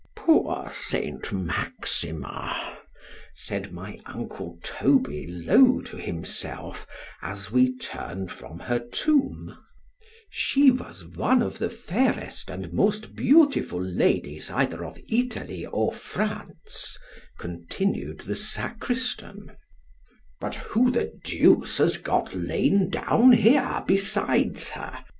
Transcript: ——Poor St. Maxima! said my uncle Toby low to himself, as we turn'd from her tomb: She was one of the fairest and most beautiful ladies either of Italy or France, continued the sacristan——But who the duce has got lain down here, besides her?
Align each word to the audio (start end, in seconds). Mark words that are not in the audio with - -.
——Poor 0.15 0.71
St. 0.73 1.31
Maxima! 1.31 2.79
said 3.35 3.71
my 3.71 3.99
uncle 4.07 4.57
Toby 4.63 5.27
low 5.27 5.79
to 5.81 5.95
himself, 5.95 6.87
as 7.21 7.51
we 7.51 7.77
turn'd 7.77 8.31
from 8.31 8.61
her 8.61 8.79
tomb: 8.79 9.55
She 10.31 10.71
was 10.71 11.05
one 11.05 11.43
of 11.43 11.59
the 11.59 11.69
fairest 11.69 12.49
and 12.49 12.73
most 12.73 13.13
beautiful 13.13 13.79
ladies 13.83 14.49
either 14.49 14.83
of 14.83 14.97
Italy 15.07 15.67
or 15.67 15.93
France, 15.93 16.97
continued 17.37 18.21
the 18.21 18.33
sacristan——But 18.33 20.55
who 20.55 20.89
the 20.89 21.13
duce 21.23 21.77
has 21.77 21.97
got 21.97 22.33
lain 22.33 22.89
down 22.89 23.33
here, 23.33 23.83
besides 23.85 24.71
her? 24.71 25.05